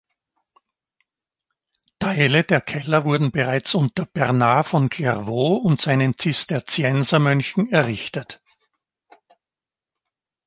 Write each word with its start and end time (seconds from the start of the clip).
Teile 1.99 2.43
der 2.43 2.59
Keller 2.59 3.05
wurden 3.05 3.31
bereits 3.31 3.75
unter 3.75 4.07
Bernhard 4.07 4.67
von 4.67 4.89
Clairvaux 4.89 5.63
und 5.63 5.79
seinen 5.79 6.17
Zisterziensermönchen 6.17 7.71
errichtet. 7.71 8.41